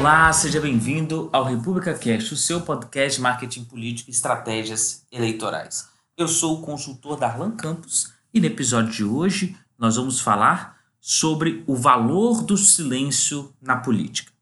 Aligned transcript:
Olá, 0.00 0.32
seja 0.32 0.58
bem-vindo 0.62 1.28
ao 1.30 1.44
República 1.44 1.92
Cast, 1.92 2.32
o 2.32 2.36
seu 2.36 2.62
podcast 2.62 3.18
de 3.18 3.22
marketing 3.22 3.64
político 3.64 4.08
e 4.08 4.14
estratégias 4.14 5.04
eleitorais. 5.12 5.90
Eu 6.16 6.26
sou 6.26 6.56
o 6.56 6.62
consultor 6.62 7.18
Darlan 7.18 7.50
Campos 7.50 8.10
e 8.32 8.40
no 8.40 8.46
episódio 8.46 8.90
de 8.90 9.04
hoje 9.04 9.54
nós 9.78 9.96
vamos 9.96 10.18
falar 10.18 10.78
sobre 10.98 11.62
o 11.66 11.76
valor 11.76 12.42
do 12.42 12.56
silêncio 12.56 13.52
na 13.60 13.76
política. 13.76 14.32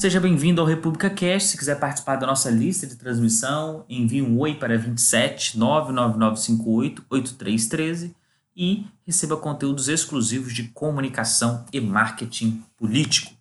Seja 0.00 0.20
bem-vindo 0.20 0.62
ao 0.62 0.66
República 0.66 1.10
Cast. 1.10 1.50
Se 1.50 1.58
quiser 1.58 1.78
participar 1.78 2.16
da 2.16 2.26
nossa 2.26 2.48
lista 2.48 2.86
de 2.86 2.96
transmissão, 2.96 3.84
envie 3.90 4.22
um 4.22 4.38
oi 4.38 4.54
para 4.54 4.78
27 4.78 5.58
99958 5.58 7.04
8313 7.10 8.23
e 8.56 8.86
receba 9.06 9.36
conteúdos 9.36 9.88
exclusivos 9.88 10.54
de 10.54 10.68
comunicação 10.68 11.64
e 11.72 11.80
marketing 11.80 12.62
político. 12.76 13.32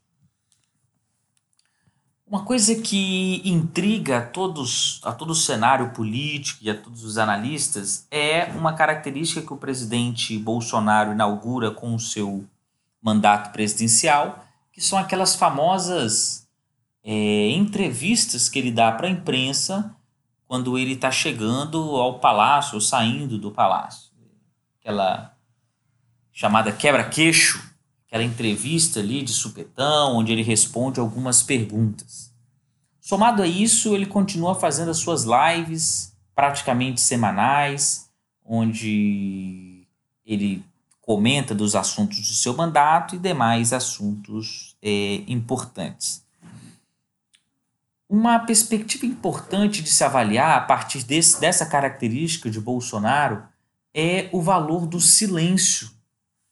Uma 2.25 2.43
coisa 2.43 2.73
que 2.81 3.47
intriga 3.47 4.17
a 4.17 4.21
todos, 4.25 4.99
a 5.03 5.11
todo 5.11 5.31
o 5.31 5.35
cenário 5.35 5.91
político 5.91 6.63
e 6.63 6.69
a 6.69 6.75
todos 6.75 7.03
os 7.03 7.19
analistas 7.19 8.07
é 8.09 8.45
uma 8.53 8.73
característica 8.73 9.45
que 9.45 9.53
o 9.53 9.57
presidente 9.57 10.37
Bolsonaro 10.39 11.11
inaugura 11.11 11.69
com 11.69 11.93
o 11.93 11.99
seu 11.99 12.43
mandato 12.99 13.51
presidencial, 13.51 14.43
que 14.71 14.81
são 14.81 14.97
aquelas 14.97 15.35
famosas 15.35 16.47
é, 17.03 17.49
entrevistas 17.51 18.49
que 18.49 18.57
ele 18.57 18.71
dá 18.71 18.91
para 18.91 19.05
a 19.05 19.11
imprensa 19.11 19.95
quando 20.47 20.75
ele 20.75 20.93
está 20.93 21.11
chegando 21.11 21.77
ao 21.97 22.19
palácio 22.19 22.75
ou 22.75 22.81
saindo 22.81 23.37
do 23.37 23.51
palácio 23.51 24.12
aquela 24.83 25.33
chamada 26.33 26.71
quebra-queixo, 26.73 27.73
aquela 28.05 28.23
entrevista 28.23 28.99
ali 28.99 29.23
de 29.23 29.31
supetão, 29.31 30.17
onde 30.17 30.31
ele 30.33 30.43
responde 30.43 30.99
algumas 30.99 31.41
perguntas. 31.41 32.33
Somado 32.99 33.41
a 33.41 33.47
isso, 33.47 33.95
ele 33.95 34.05
continua 34.05 34.55
fazendo 34.55 34.91
as 34.91 34.97
suas 34.97 35.23
lives 35.23 36.13
praticamente 36.35 36.99
semanais, 36.99 38.09
onde 38.45 39.87
ele 40.25 40.63
comenta 41.01 41.55
dos 41.55 41.75
assuntos 41.75 42.19
do 42.19 42.33
seu 42.33 42.55
mandato 42.55 43.15
e 43.15 43.19
demais 43.19 43.71
assuntos 43.71 44.75
é, 44.81 45.21
importantes. 45.27 46.23
Uma 48.09 48.39
perspectiva 48.39 49.05
importante 49.05 49.81
de 49.81 49.89
se 49.89 50.03
avaliar 50.03 50.57
a 50.57 50.61
partir 50.61 51.03
desse, 51.03 51.39
dessa 51.39 51.65
característica 51.65 52.49
de 52.49 52.59
Bolsonaro 52.59 53.43
é 53.93 54.29
o 54.31 54.41
valor 54.41 54.87
do 54.87 54.99
silêncio 54.99 55.91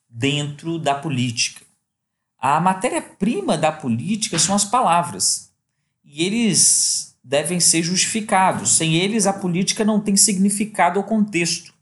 dentro 0.09 0.77
da 0.77 0.93
política. 0.93 1.65
A 2.37 2.59
matéria-prima 2.59 3.57
da 3.57 3.71
política 3.71 4.37
são 4.37 4.55
as 4.55 4.65
palavras. 4.65 5.51
E 6.03 6.23
eles 6.23 7.15
devem 7.23 7.59
ser 7.59 7.83
justificados. 7.83 8.71
Sem 8.77 8.95
eles, 8.95 9.27
a 9.27 9.33
política 9.33 9.85
não 9.85 9.99
tem 9.99 10.15
significado 10.15 10.99
ou 10.99 11.05
contexto. 11.05 11.73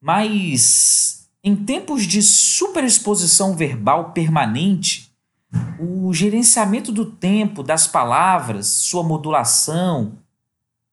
Mas, 0.00 1.28
em 1.42 1.54
tempos 1.54 2.04
de 2.04 2.20
superexposição 2.22 3.54
verbal 3.54 4.12
permanente, 4.12 5.12
o 5.78 6.12
gerenciamento 6.12 6.90
do 6.90 7.04
tempo, 7.04 7.62
das 7.62 7.86
palavras, 7.86 8.66
sua 8.66 9.02
modulação 9.02 10.18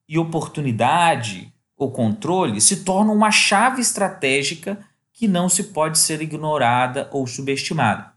e 0.08 0.18
oportunidade, 0.18 1.52
o 1.80 1.90
controle 1.90 2.60
se 2.60 2.84
torna 2.84 3.14
uma 3.14 3.32
chave 3.32 3.82
estratégica 3.82 4.86
que 5.14 5.30
não 5.30 5.48
se 5.48 5.64
pode 5.64 5.98
ser 5.98 6.22
ignorada 6.22 7.10
ou 7.14 7.26
subestimada. 7.26 8.12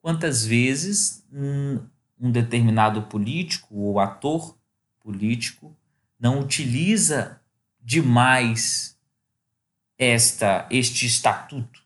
Quantas 0.00 0.46
vezes 0.46 1.26
um 1.32 2.30
determinado 2.30 3.02
político 3.02 3.74
ou 3.74 3.98
ator 3.98 4.56
político 5.00 5.76
não 6.18 6.38
utiliza 6.38 7.40
demais 7.82 8.96
esta 9.98 10.66
este 10.70 11.04
estatuto 11.04 11.82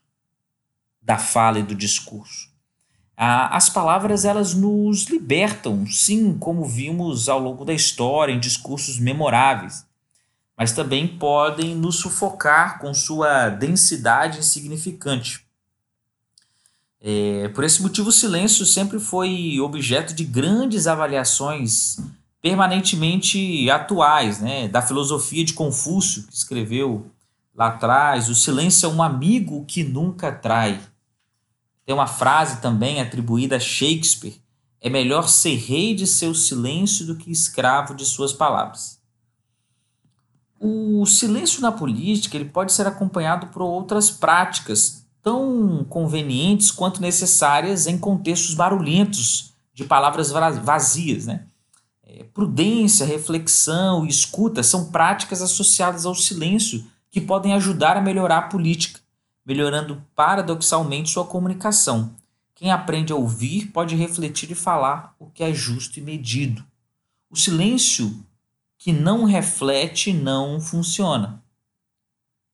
da 1.01 1.17
fala 1.17 1.59
e 1.59 1.63
do 1.63 1.73
discurso. 1.73 2.49
As 3.17 3.67
palavras 3.67 4.25
elas 4.25 4.53
nos 4.53 5.05
libertam, 5.05 5.85
sim, 5.87 6.37
como 6.37 6.63
vimos 6.65 7.27
ao 7.27 7.39
longo 7.39 7.65
da 7.65 7.73
história 7.73 8.31
em 8.31 8.39
discursos 8.39 8.99
memoráveis 8.99 9.88
mas 10.59 10.73
também 10.73 11.07
podem 11.07 11.73
nos 11.73 11.95
sufocar 11.95 12.79
com 12.79 12.93
sua 12.93 13.47
densidade 13.47 14.39
insignificante. 14.39 15.45
É, 16.99 17.47
por 17.55 17.63
esse 17.63 17.81
motivo, 17.81 18.09
o 18.09 18.11
silêncio 18.11 18.65
sempre 18.65 18.99
foi 18.99 19.57
objeto 19.61 20.13
de 20.13 20.25
grandes 20.25 20.85
avaliações 20.85 21.95
permanentemente 22.41 23.69
atuais, 23.69 24.41
né? 24.41 24.67
da 24.67 24.81
filosofia 24.81 25.45
de 25.45 25.53
Confúcio, 25.53 26.23
que 26.23 26.33
escreveu 26.33 27.09
lá 27.55 27.67
atrás: 27.67 28.27
o 28.27 28.35
silêncio 28.35 28.85
é 28.85 28.89
um 28.89 29.01
amigo 29.01 29.63
que 29.63 29.81
nunca 29.81 30.29
trai. 30.29 30.77
Tem 31.85 31.95
uma 31.95 32.05
frase 32.05 32.59
também 32.59 32.99
atribuída 32.99 33.55
a 33.55 33.61
Shakespeare: 33.61 34.41
é 34.81 34.89
melhor 34.89 35.29
ser 35.29 35.55
rei 35.55 35.95
de 35.95 36.05
seu 36.05 36.35
silêncio 36.35 37.05
do 37.05 37.15
que 37.15 37.31
escravo 37.31 37.95
de 37.95 38.05
suas 38.05 38.33
palavras. 38.33 38.98
O 40.59 41.05
silêncio 41.05 41.61
na 41.61 41.71
política 41.71 42.35
ele 42.35 42.45
pode 42.45 42.73
ser 42.73 42.85
acompanhado 42.85 43.47
por 43.47 43.61
outras 43.61 44.11
práticas 44.11 45.05
tão 45.23 45.85
convenientes 45.87 46.69
quanto 46.69 47.01
necessárias 47.01 47.87
em 47.87 47.97
contextos 47.97 48.55
barulhentos 48.55 49.53
de 49.73 49.85
palavras 49.85 50.31
vazias. 50.31 51.25
Né? 51.25 51.45
É, 52.03 52.23
prudência, 52.33 53.05
reflexão 53.05 54.05
e 54.05 54.09
escuta 54.09 54.61
são 54.61 54.91
práticas 54.91 55.41
associadas 55.41 56.05
ao 56.05 56.15
silêncio 56.15 56.85
que 57.09 57.21
podem 57.21 57.53
ajudar 57.53 57.95
a 57.95 58.01
melhorar 58.01 58.37
a 58.39 58.47
política, 58.49 58.99
melhorando 59.45 60.03
paradoxalmente 60.15 61.09
sua 61.09 61.25
comunicação. 61.25 62.11
Quem 62.53 62.71
aprende 62.71 63.13
a 63.13 63.15
ouvir 63.15 63.67
pode 63.67 63.95
refletir 63.95 64.51
e 64.51 64.55
falar 64.55 65.15
o 65.17 65.27
que 65.27 65.43
é 65.43 65.53
justo 65.53 65.97
e 65.97 66.01
medido. 66.01 66.63
O 67.29 67.37
silêncio 67.37 68.23
que 68.79 68.93
não 68.93 69.25
reflete 69.25 70.13
não 70.13 70.59
funciona. 70.59 71.43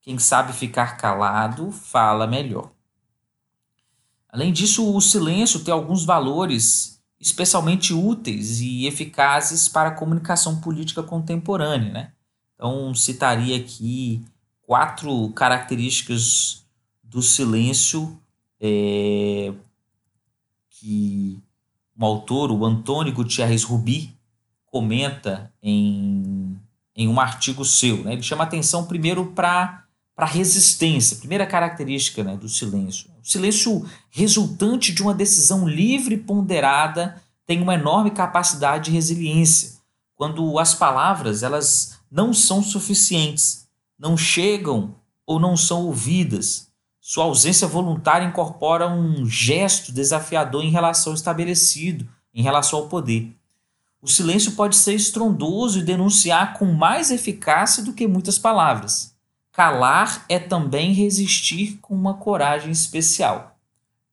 Quem 0.02 0.18
sabe 0.18 0.52
ficar 0.52 0.96
calado 0.96 1.70
fala 1.70 2.26
melhor. 2.26 2.72
Além 4.28 4.52
disso, 4.52 4.94
o 4.94 5.00
silêncio 5.00 5.60
tem 5.60 5.72
alguns 5.72 6.04
valores 6.04 7.00
especialmente 7.18 7.94
úteis 7.94 8.60
e 8.60 8.86
eficazes 8.86 9.68
para 9.68 9.88
a 9.88 9.94
comunicação 9.94 10.60
política 10.60 11.02
contemporânea. 11.02 11.92
Né? 11.92 12.12
Então, 12.54 12.94
citaria 12.94 13.56
aqui 13.56 14.22
quatro 14.62 15.30
características 15.30 16.66
do 17.02 17.22
silêncio 17.22 18.20
é, 18.60 19.54
que 20.68 21.40
um 21.96 22.04
autor, 22.04 22.50
o 22.50 22.64
Antônio 22.64 23.14
Gutierrez 23.14 23.62
Rubi, 23.62 24.14
comenta 24.76 25.50
em, 25.62 26.54
em 26.94 27.08
um 27.08 27.18
artigo 27.18 27.64
seu. 27.64 28.04
Né? 28.04 28.12
Ele 28.12 28.22
chama 28.22 28.44
atenção 28.44 28.84
primeiro 28.84 29.24
para 29.32 29.84
a 30.14 30.26
resistência, 30.26 31.16
primeira 31.16 31.46
característica 31.46 32.22
né, 32.22 32.36
do 32.36 32.46
silêncio. 32.46 33.08
O 33.22 33.26
silêncio 33.26 33.86
resultante 34.10 34.92
de 34.92 35.02
uma 35.02 35.14
decisão 35.14 35.66
livre 35.66 36.16
e 36.16 36.18
ponderada 36.18 37.22
tem 37.46 37.62
uma 37.62 37.72
enorme 37.72 38.10
capacidade 38.10 38.86
de 38.86 38.90
resiliência. 38.90 39.78
Quando 40.14 40.58
as 40.58 40.74
palavras 40.74 41.42
elas 41.42 41.98
não 42.10 42.34
são 42.34 42.62
suficientes, 42.62 43.66
não 43.98 44.14
chegam 44.14 44.94
ou 45.24 45.40
não 45.40 45.56
são 45.56 45.86
ouvidas, 45.86 46.68
sua 47.00 47.24
ausência 47.24 47.66
voluntária 47.66 48.26
incorpora 48.26 48.88
um 48.88 49.24
gesto 49.24 49.90
desafiador 49.90 50.62
em 50.62 50.70
relação 50.70 51.12
ao 51.12 51.16
estabelecido, 51.16 52.06
em 52.34 52.42
relação 52.42 52.80
ao 52.80 52.88
poder. 52.88 53.34
O 54.00 54.08
silêncio 54.08 54.52
pode 54.52 54.76
ser 54.76 54.94
estrondoso 54.94 55.78
e 55.78 55.82
denunciar 55.82 56.58
com 56.58 56.66
mais 56.66 57.10
eficácia 57.10 57.82
do 57.82 57.92
que 57.92 58.06
muitas 58.06 58.38
palavras. 58.38 59.14
Calar 59.52 60.24
é 60.28 60.38
também 60.38 60.92
resistir 60.92 61.78
com 61.80 61.94
uma 61.94 62.14
coragem 62.14 62.70
especial. 62.70 63.58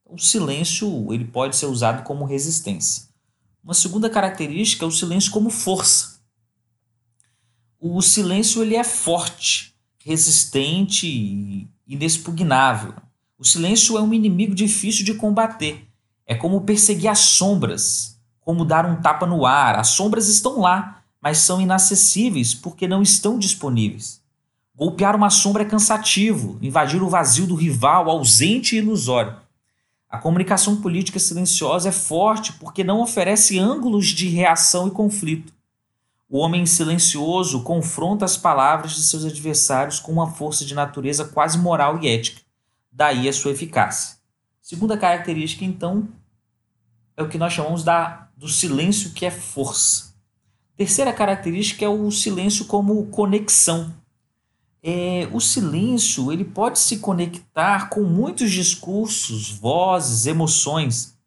O 0.06 0.18
silêncio 0.18 1.12
ele 1.14 1.26
pode 1.26 1.56
ser 1.56 1.66
usado 1.66 2.04
como 2.04 2.24
resistência. 2.24 3.04
Uma 3.64 3.74
segunda 3.74 4.10
característica 4.10 4.86
é 4.86 4.88
o 4.88 4.92
silêncio 4.92 5.32
como 5.32 5.50
força. 5.50 6.20
O 7.80 8.02
silêncio 8.02 8.62
ele 8.62 8.76
é 8.76 8.84
forte, 8.84 9.76
resistente 9.98 11.08
e 11.08 11.68
inexpugnável. 11.86 12.94
O 13.38 13.44
silêncio 13.44 13.98
é 13.98 14.02
um 14.02 14.14
inimigo 14.14 14.56
difícil 14.56 15.04
de 15.04 15.14
combater. 15.14 15.86
É 16.26 16.34
como 16.36 16.62
perseguir 16.62 17.10
as 17.10 17.20
sombras 17.20 18.13
como 18.44 18.66
dar 18.66 18.86
um 18.86 19.02
tapa 19.02 19.26
no 19.26 19.46
ar. 19.46 19.80
As 19.80 19.90
sombras 19.90 20.28
estão 20.28 20.60
lá, 20.60 21.04
mas 21.22 21.40
são 21.40 21.62
inacessíveis 21.62 22.54
porque 22.54 22.88
não 22.88 23.02
estão 23.02 23.40
disponíveis. 23.40 24.22
Golpear 24.76 25.16
uma 25.16 25.30
sombra 25.30 25.64
é 25.64 25.66
cansativo, 25.66 26.58
invadir 26.62 27.02
o 27.04 27.10
vazio 27.10 27.46
do 27.46 27.56
rival, 27.56 28.10
ausente 28.10 28.76
e 28.76 28.80
ilusório. 28.80 29.36
A 30.10 30.18
comunicação 30.18 30.82
política 30.82 31.20
silenciosa 31.20 31.90
é 31.90 31.92
forte 31.92 32.54
porque 32.54 32.84
não 32.84 33.02
oferece 33.02 33.58
ângulos 33.58 34.08
de 34.08 34.28
reação 34.28 34.88
e 34.88 34.92
conflito. 34.92 35.54
O 36.30 36.40
homem 36.40 36.66
silencioso 36.66 37.62
confronta 37.62 38.26
as 38.26 38.36
palavras 38.36 38.94
de 38.94 39.04
seus 39.04 39.24
adversários 39.24 40.00
com 40.00 40.12
uma 40.12 40.32
força 40.32 40.66
de 40.66 40.74
natureza 40.74 41.26
quase 41.26 41.58
moral 41.58 42.00
e 42.02 42.08
ética. 42.08 42.42
Daí 42.92 43.30
a 43.30 43.34
sua 43.34 43.52
eficácia. 43.52 44.18
Segunda 44.62 44.98
característica, 44.98 45.64
então, 45.64 46.08
é 47.16 47.24
o 47.24 47.30
que 47.30 47.38
nós 47.38 47.54
chamamos 47.54 47.84
da, 47.84 48.30
do 48.36 48.48
silêncio 48.48 49.12
que 49.12 49.26
é 49.26 49.32
força. 49.32 50.14
Terceira 50.76 51.14
característica 51.14 51.86
é 51.86 51.90
o 51.90 52.10
silêncio 52.12 52.66
como 52.66 53.06
conexão 53.08 53.94
é, 54.84 55.30
o 55.32 55.40
silêncio 55.40 56.30
ele 56.30 56.44
pode 56.44 56.78
se 56.78 56.98
conectar 56.98 57.88
com 57.88 58.04
muitos 58.04 58.52
discursos, 58.52 59.50
vozes, 59.50 60.26
emoções 60.26 61.18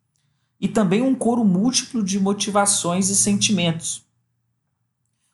e 0.60 0.68
também 0.68 1.00
um 1.00 1.14
coro 1.14 1.42
múltiplo 1.42 2.04
de 2.04 2.20
motivações 2.20 3.08
e 3.08 3.16
sentimentos. 3.16 4.04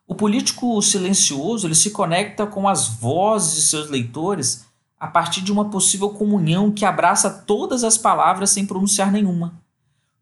O 0.06 0.14
político 0.14 0.80
silencioso 0.80 1.66
ele 1.66 1.74
se 1.74 1.90
conecta 1.90 2.46
com 2.46 2.68
as 2.68 2.86
vozes 2.86 3.56
de 3.56 3.62
seus 3.62 3.90
leitores 3.90 4.66
a 5.00 5.08
partir 5.08 5.40
de 5.40 5.50
uma 5.50 5.68
possível 5.68 6.10
comunhão 6.10 6.70
que 6.70 6.84
abraça 6.84 7.28
todas 7.28 7.82
as 7.82 7.98
palavras 7.98 8.50
sem 8.50 8.64
pronunciar 8.64 9.10
nenhuma. 9.10 9.60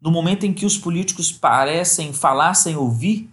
No 0.01 0.09
momento 0.09 0.45
em 0.45 0.53
que 0.53 0.65
os 0.65 0.79
políticos 0.79 1.31
parecem 1.31 2.11
falar 2.11 2.55
sem 2.55 2.75
ouvir, 2.75 3.29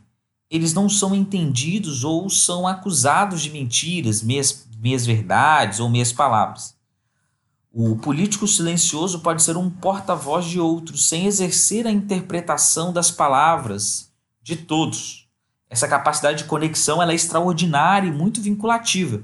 eles 0.51 0.75
não 0.75 0.89
são 0.89 1.15
entendidos 1.15 2.05
ou 2.05 2.29
são 2.29 2.67
acusados 2.67 3.43
de 3.43 3.51
mentiras, 3.51 4.23
meias, 4.23 4.67
meias 4.79 5.07
verdades 5.07 5.81
ou 5.81 5.89
meias 5.89 6.13
palavras. 6.13 6.77
O 7.73 7.97
político 7.97 8.47
silencioso 8.47 9.21
pode 9.21 9.43
ser 9.43 9.57
um 9.57 9.71
porta-voz 9.71 10.45
de 10.45 10.61
outros, 10.61 11.09
sem 11.09 11.27
exercer 11.27 11.87
a 11.87 11.91
interpretação 11.91 12.93
das 12.93 13.11
palavras 13.11 14.11
de 14.43 14.57
todos. 14.57 15.27
Essa 15.71 15.89
capacidade 15.89 16.39
de 16.39 16.45
conexão 16.45 17.03
é 17.03 17.15
extraordinária 17.15 18.09
e 18.09 18.13
muito 18.13 18.41
vinculativa. 18.41 19.23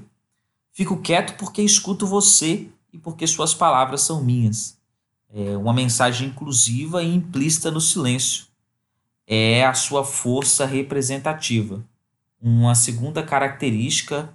Fico 0.71 0.97
quieto 0.97 1.37
porque 1.37 1.61
escuto 1.61 2.05
você 2.05 2.67
e 2.93 2.97
porque 2.97 3.25
suas 3.25 3.53
palavras 3.53 4.01
são 4.01 4.23
minhas. 4.23 4.77
É 5.37 5.57
uma 5.57 5.73
mensagem 5.73 6.29
inclusiva 6.29 7.03
e 7.03 7.13
implícita 7.13 7.69
no 7.69 7.81
silêncio 7.81 8.45
é 9.27 9.65
a 9.65 9.73
sua 9.73 10.05
força 10.05 10.65
representativa. 10.65 11.83
Uma 12.41 12.73
segunda 12.73 13.21
característica 13.21 14.33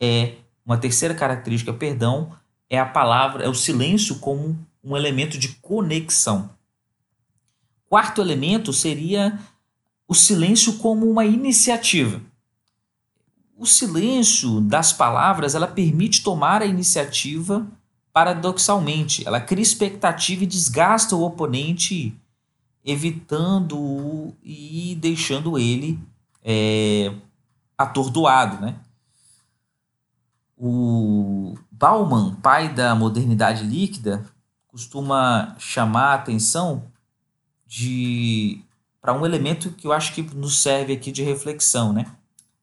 é 0.00 0.34
uma 0.66 0.76
terceira 0.76 1.14
característica, 1.14 1.72
perdão, 1.72 2.32
é 2.70 2.80
a 2.80 2.86
palavra, 2.86 3.44
é 3.44 3.48
o 3.48 3.54
silêncio 3.54 4.18
como 4.18 4.58
um 4.82 4.96
elemento 4.96 5.38
de 5.38 5.50
conexão. 5.62 6.50
Quarto 7.88 8.20
elemento 8.20 8.72
seria 8.72 9.38
o 10.08 10.14
silêncio 10.14 10.78
como 10.78 11.08
uma 11.08 11.24
iniciativa. 11.24 12.20
O 13.56 13.66
silêncio 13.66 14.60
das 14.62 14.92
palavras, 14.92 15.54
ela 15.54 15.68
permite 15.68 16.24
tomar 16.24 16.60
a 16.60 16.66
iniciativa 16.66 17.64
paradoxalmente. 18.14 19.26
Ela 19.26 19.40
cria 19.40 19.60
expectativa 19.60 20.44
e 20.44 20.46
desgasta 20.46 21.16
o 21.16 21.24
oponente 21.24 22.16
evitando-o 22.84 24.32
e 24.40 24.96
deixando 25.00 25.58
ele 25.58 25.98
é, 26.44 27.12
atordoado. 27.76 28.64
Né? 28.64 28.76
O 30.56 31.56
Bauman, 31.72 32.36
pai 32.36 32.72
da 32.72 32.94
modernidade 32.94 33.64
líquida, 33.64 34.24
costuma 34.68 35.56
chamar 35.58 36.12
a 36.12 36.14
atenção 36.14 36.84
de 37.66 38.62
para 39.02 39.12
um 39.12 39.26
elemento 39.26 39.70
que 39.72 39.86
eu 39.86 39.92
acho 39.92 40.14
que 40.14 40.22
nos 40.22 40.62
serve 40.62 40.94
aqui 40.94 41.12
de 41.12 41.22
reflexão, 41.22 41.92
né? 41.92 42.06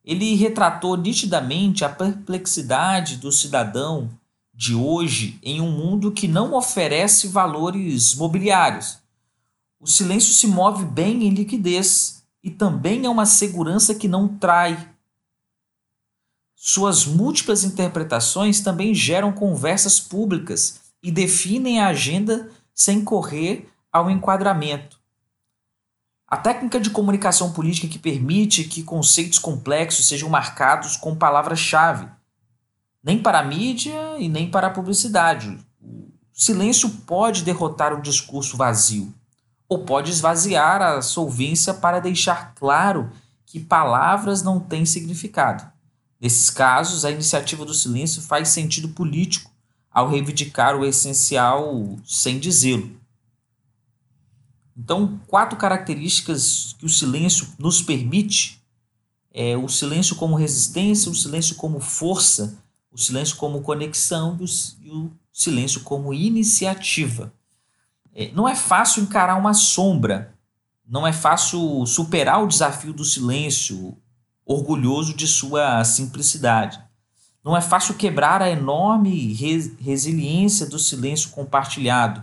Ele 0.04 0.34
retratou 0.34 0.96
nitidamente 0.96 1.84
a 1.84 1.88
perplexidade 1.88 3.16
do 3.18 3.30
cidadão 3.30 4.10
de 4.62 4.76
hoje 4.76 5.40
em 5.42 5.60
um 5.60 5.72
mundo 5.72 6.12
que 6.12 6.28
não 6.28 6.54
oferece 6.54 7.26
valores 7.26 8.14
mobiliários, 8.14 8.98
o 9.80 9.88
silêncio 9.88 10.32
se 10.32 10.46
move 10.46 10.84
bem 10.84 11.24
em 11.24 11.30
liquidez 11.30 12.22
e 12.44 12.48
também 12.48 13.04
é 13.04 13.10
uma 13.10 13.26
segurança 13.26 13.92
que 13.92 14.06
não 14.06 14.28
trai. 14.28 14.88
Suas 16.54 17.04
múltiplas 17.04 17.64
interpretações 17.64 18.60
também 18.60 18.94
geram 18.94 19.32
conversas 19.32 19.98
públicas 19.98 20.80
e 21.02 21.10
definem 21.10 21.80
a 21.80 21.88
agenda 21.88 22.48
sem 22.72 23.02
correr 23.02 23.68
ao 23.90 24.08
enquadramento. 24.08 25.00
A 26.24 26.36
técnica 26.36 26.78
de 26.78 26.90
comunicação 26.90 27.52
política 27.52 27.88
que 27.88 27.98
permite 27.98 28.62
que 28.62 28.84
conceitos 28.84 29.40
complexos 29.40 30.06
sejam 30.06 30.28
marcados 30.28 30.96
com 30.96 31.16
palavras-chave, 31.16 32.08
nem 33.02 33.20
para 33.20 33.40
a 33.40 33.44
mídia 33.44 34.16
e 34.18 34.28
nem 34.28 34.50
para 34.50 34.68
a 34.68 34.70
publicidade. 34.70 35.58
O 35.80 36.40
silêncio 36.40 36.88
pode 37.06 37.42
derrotar 37.42 37.94
um 37.94 38.00
discurso 38.00 38.56
vazio 38.56 39.12
ou 39.68 39.84
pode 39.84 40.10
esvaziar 40.10 40.82
a 40.82 41.02
solvência 41.02 41.72
para 41.72 41.98
deixar 41.98 42.54
claro 42.54 43.10
que 43.46 43.58
palavras 43.58 44.42
não 44.42 44.60
têm 44.60 44.84
significado. 44.84 45.70
Nesses 46.20 46.50
casos, 46.50 47.04
a 47.04 47.10
iniciativa 47.10 47.64
do 47.64 47.74
silêncio 47.74 48.22
faz 48.22 48.48
sentido 48.48 48.90
político 48.90 49.50
ao 49.90 50.08
reivindicar 50.08 50.76
o 50.76 50.84
essencial 50.84 51.98
sem 52.06 52.38
dizê-lo. 52.38 52.96
Então, 54.76 55.20
quatro 55.26 55.58
características 55.58 56.74
que 56.78 56.86
o 56.86 56.88
silêncio 56.88 57.48
nos 57.58 57.82
permite 57.82 58.62
é 59.32 59.56
o 59.56 59.68
silêncio 59.68 60.16
como 60.16 60.36
resistência, 60.36 61.10
o 61.10 61.14
silêncio 61.14 61.56
como 61.56 61.80
força, 61.80 62.61
o 62.92 62.98
silêncio 62.98 63.36
como 63.36 63.62
conexão 63.62 64.38
e 64.80 64.90
o 64.90 65.10
silêncio 65.32 65.80
como 65.82 66.12
iniciativa. 66.12 67.32
É, 68.14 68.30
não 68.32 68.48
é 68.48 68.54
fácil 68.54 69.02
encarar 69.02 69.36
uma 69.36 69.54
sombra, 69.54 70.34
não 70.86 71.06
é 71.06 71.12
fácil 71.12 71.86
superar 71.86 72.42
o 72.42 72.46
desafio 72.46 72.92
do 72.92 73.04
silêncio, 73.04 73.96
orgulhoso 74.44 75.14
de 75.14 75.26
sua 75.26 75.82
simplicidade. 75.84 76.78
Não 77.42 77.56
é 77.56 77.60
fácil 77.60 77.94
quebrar 77.94 78.42
a 78.42 78.50
enorme 78.50 79.32
resiliência 79.80 80.66
do 80.66 80.78
silêncio 80.78 81.30
compartilhado, 81.30 82.22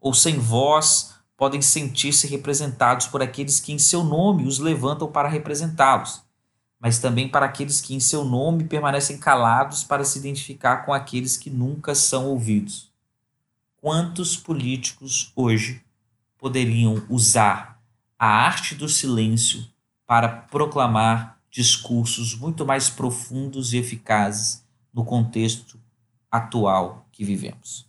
ou 0.00 0.12
sem 0.12 0.38
voz 0.38 1.14
podem 1.36 1.62
sentir-se 1.62 2.26
representados 2.26 3.06
por 3.06 3.22
aqueles 3.22 3.60
que 3.60 3.72
em 3.72 3.78
seu 3.78 4.02
nome 4.02 4.46
os 4.46 4.58
levantam 4.58 5.10
para 5.10 5.28
representá-los, 5.28 6.22
mas 6.80 6.98
também 6.98 7.28
para 7.28 7.46
aqueles 7.46 7.80
que 7.80 7.94
em 7.94 8.00
seu 8.00 8.24
nome 8.24 8.64
permanecem 8.64 9.18
calados 9.18 9.84
para 9.84 10.04
se 10.04 10.18
identificar 10.18 10.84
com 10.84 10.92
aqueles 10.92 11.36
que 11.36 11.50
nunca 11.50 11.94
são 11.94 12.26
ouvidos 12.26 12.88
quantos 13.80 14.36
políticos 14.36 15.32
hoje 15.34 15.82
poderiam 16.36 17.02
usar 17.08 17.80
a 18.18 18.26
arte 18.26 18.74
do 18.74 18.88
silêncio 18.88 19.64
para 20.06 20.28
proclamar 20.28 21.38
discursos 21.50 22.36
muito 22.36 22.66
mais 22.66 22.90
profundos 22.90 23.72
e 23.72 23.78
eficazes 23.78 24.64
no 24.92 25.04
contexto 25.04 25.78
atual 26.30 27.06
que 27.12 27.24
vivemos. 27.24 27.88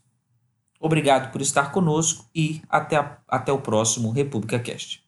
Obrigado 0.79 1.31
por 1.31 1.41
estar 1.41 1.71
conosco 1.71 2.29
e 2.33 2.61
até, 2.69 2.95
a, 2.95 3.17
até 3.27 3.51
o 3.51 3.59
próximo 3.59 4.11
República 4.11 4.59
Cast. 4.59 5.03